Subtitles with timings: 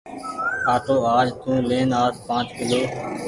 [0.73, 2.81] آٽو آج تو لين آس پآنچ ڪلو۔